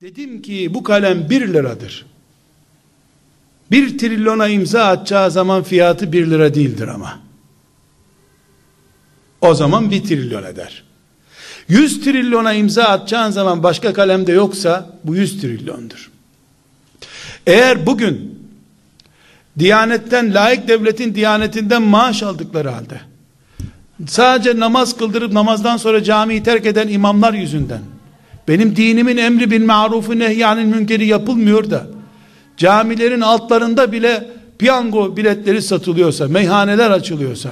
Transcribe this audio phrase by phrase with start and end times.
[0.00, 2.06] Diyelim ki bu kalem 1 liradır.
[3.70, 7.20] 1 trilyona imza atacağı zaman fiyatı 1 lira değildir ama.
[9.40, 10.84] O zaman 1 trilyon eder.
[11.68, 16.10] 100 trilyona imza atacağın zaman başka kalemde yoksa bu 100 trilyondur.
[17.46, 18.38] Eğer bugün
[19.58, 23.00] Diyanetten, layık devletin diyanetinden maaş aldıkları halde
[24.06, 27.80] sadece namaz kıldırıp namazdan sonra camiyi terk eden imamlar yüzünden
[28.48, 31.86] benim dinimin emri bin marufu nehyanil münkeri yapılmıyor da
[32.56, 37.50] camilerin altlarında bile piyango biletleri satılıyorsa, meyhaneler açılıyorsa,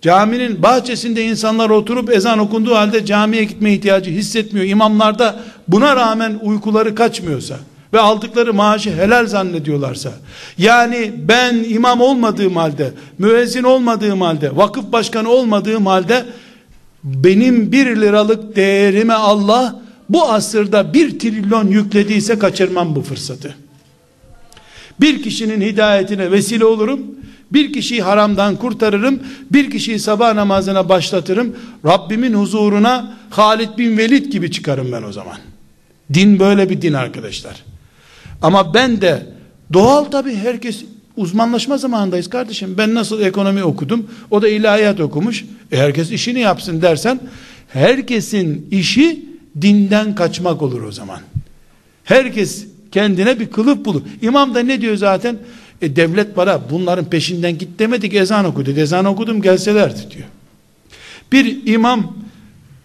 [0.00, 4.66] caminin bahçesinde insanlar oturup ezan okunduğu halde camiye gitme ihtiyacı hissetmiyor.
[4.66, 5.36] İmamlar da
[5.68, 7.56] buna rağmen uykuları kaçmıyorsa
[7.92, 10.12] ve aldıkları maaşı helal zannediyorlarsa,
[10.58, 16.24] yani ben imam olmadığım halde, müezzin olmadığım halde, vakıf başkanı olmadığım halde,
[17.04, 23.54] benim bir liralık değerime Allah, bu asırda bir trilyon yüklediyse kaçırmam bu fırsatı.
[25.00, 27.00] Bir kişinin hidayetine vesile olurum,
[27.52, 34.50] bir kişiyi haramdan kurtarırım, bir kişiyi sabah namazına başlatırım, Rabbimin huzuruna Halid bin Velid gibi
[34.50, 35.36] çıkarım ben o zaman.
[36.14, 37.62] Din böyle bir din arkadaşlar.
[38.42, 39.26] Ama ben de
[39.72, 40.84] doğal tabi herkes
[41.16, 42.74] uzmanlaşma zamanındayız kardeşim.
[42.78, 45.44] Ben nasıl ekonomi okudum, o da ilahiyat okumuş.
[45.72, 47.20] E herkes işini yapsın dersen,
[47.68, 51.20] herkesin işi dinden kaçmak olur o zaman.
[52.04, 54.02] Herkes kendine bir kılıf bulur.
[54.22, 55.38] İmam da ne diyor zaten?
[55.82, 58.70] E devlet para bunların peşinden git demedik ezan okudu.
[58.70, 60.26] Ezan okudum gelselerdi diyor.
[61.32, 62.16] Bir imam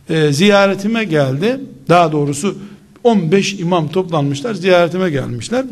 [0.09, 1.59] e, ziyaretime geldi.
[1.89, 2.57] Daha doğrusu
[3.03, 5.65] 15 imam toplanmışlar ziyaretime gelmişler.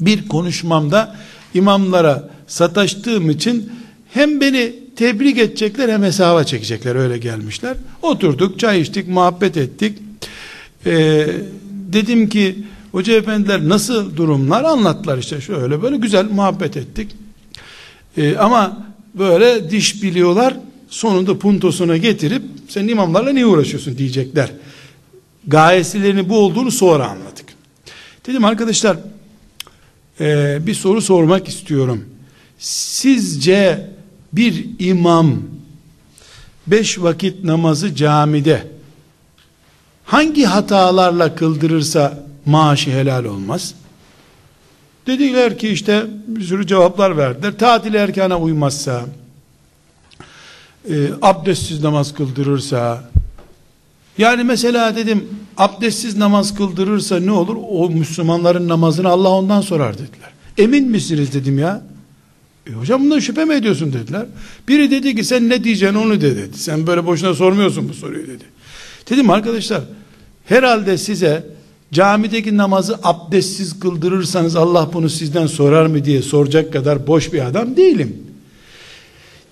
[0.00, 1.16] Bir konuşmamda
[1.54, 3.72] imamlara sataştığım için
[4.12, 7.76] hem beni tebrik edecekler hem hesaba çekecekler öyle gelmişler.
[8.02, 9.98] Oturduk çay içtik muhabbet ettik.
[10.86, 11.26] Ee,
[11.92, 12.58] dedim ki
[12.92, 17.10] hoca efendiler nasıl durumlar anlattılar işte şöyle böyle güzel muhabbet ettik.
[18.16, 20.56] Ee, ama böyle diş biliyorlar
[20.88, 24.50] sonunda puntosuna getirip sen imamlarla niye uğraşıyorsun diyecekler
[25.46, 27.44] gayesilerini bu olduğunu sonra anladık.
[28.26, 28.96] Dedim arkadaşlar
[30.20, 32.04] e, bir soru sormak istiyorum.
[32.58, 33.90] Sizce
[34.32, 35.42] bir imam
[36.66, 38.73] beş vakit namazı camide
[40.14, 43.74] hangi hatalarla kıldırırsa maaşı helal olmaz?
[45.06, 47.58] Dediler ki işte bir sürü cevaplar verdiler.
[47.58, 49.04] Tatil erkana uymazsa,
[50.90, 53.10] e, abdestsiz namaz kıldırırsa,
[54.18, 57.56] yani mesela dedim abdestsiz namaz kıldırırsa ne olur?
[57.68, 60.30] O Müslümanların namazını Allah ondan sorar dediler.
[60.58, 61.82] Emin misiniz dedim ya.
[62.66, 64.26] E hocam bundan şüphe mi ediyorsun dediler.
[64.68, 66.58] Biri dedi ki sen ne diyeceksin onu de dedi.
[66.58, 68.44] Sen böyle boşuna sormuyorsun bu soruyu dedi.
[69.10, 69.80] Dedim arkadaşlar
[70.44, 71.46] herhalde size
[71.92, 77.76] camideki namazı abdestsiz kıldırırsanız Allah bunu sizden sorar mı diye soracak kadar boş bir adam
[77.76, 78.24] değilim.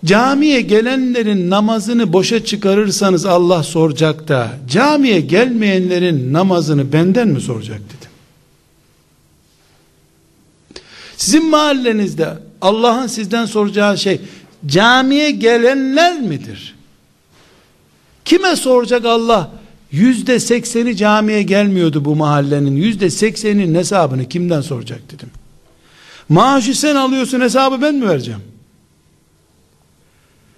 [0.05, 8.11] Camiye gelenlerin namazını boşa çıkarırsanız Allah soracak da camiye gelmeyenlerin namazını benden mi soracak dedim.
[11.17, 12.29] Sizin mahallenizde
[12.61, 14.21] Allah'ın sizden soracağı şey
[14.67, 16.75] camiye gelenler midir?
[18.25, 19.51] Kime soracak Allah?
[19.93, 22.77] Yüzde sekseni camiye gelmiyordu bu mahallenin.
[22.77, 25.29] Yüzde seksenin hesabını kimden soracak dedim.
[26.29, 28.41] Maaşı sen alıyorsun hesabı ben mi vereceğim?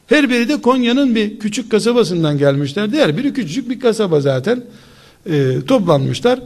[0.06, 2.92] Her biri de Konya'nın bir küçük kasabasından gelmişler.
[2.92, 4.64] Diğer biri küçücük bir kasaba zaten.
[5.30, 6.40] E, toplanmışlar.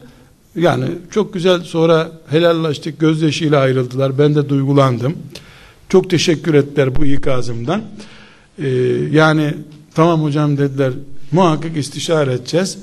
[0.56, 3.00] Yani çok güzel sonra helallaştık.
[3.00, 4.19] Gözyaşıyla ayrıldılar.
[4.19, 5.16] Ben de duygulandım.
[5.88, 7.82] Çok teşekkür ettiler bu ikazımdan.
[8.59, 8.69] E,
[9.12, 9.54] yani
[9.94, 10.93] tamam hocam dediler.
[11.33, 12.78] Muhakkak istişare edeceğiz.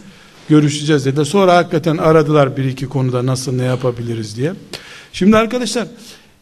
[0.49, 1.25] Görüşeceğiz dediler.
[1.25, 4.53] Sonra hakikaten aradılar bir iki konuda nasıl ne yapabiliriz diye.
[5.13, 5.87] Şimdi arkadaşlar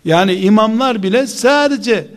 [0.06, 2.08] yani imamlar bile sadece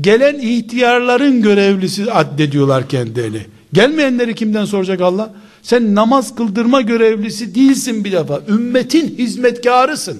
[0.00, 3.46] Gelen ihtiyarların görevlisi addediyorlar kendilerini.
[3.72, 5.34] Gelmeyenleri kimden soracak Allah?
[5.62, 8.40] Sen namaz kıldırma görevlisi değilsin bir defa.
[8.48, 10.18] Ümmetin hizmetkarısın.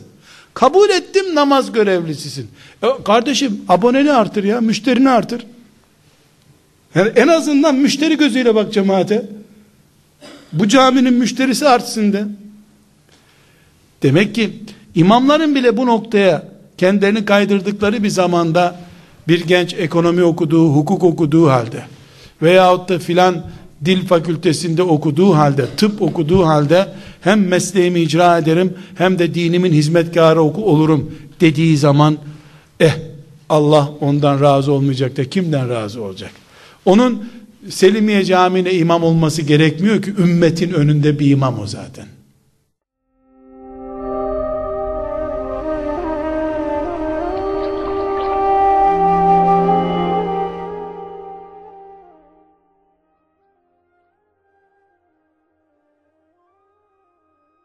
[0.54, 2.48] Kabul ettim namaz görevlisisin.
[2.82, 5.46] E, kardeşim aboneni artır ya, müşterini artır.
[6.94, 9.26] Yani en azından müşteri gözüyle bak cemaate.
[10.52, 12.24] Bu caminin müşterisi artsın de.
[14.02, 14.52] Demek ki
[14.94, 16.48] imamların bile bu noktaya
[16.78, 18.76] kendilerini kaydırdıkları bir zamanda
[19.28, 21.82] bir genç ekonomi okuduğu, hukuk okuduğu halde
[22.42, 23.46] veyahut da filan
[23.84, 26.88] dil fakültesinde okuduğu halde, tıp okuduğu halde
[27.20, 32.18] hem mesleğimi icra ederim hem de dinimin hizmetkarı olurum dediği zaman
[32.80, 32.92] eh
[33.48, 36.41] Allah ondan razı olmayacak da kimden razı olacak?
[36.84, 37.24] Onun
[37.68, 42.06] Selimiye Camii'ne imam olması gerekmiyor ki ümmetin önünde bir imam o zaten.